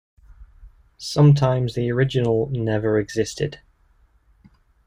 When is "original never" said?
1.91-2.97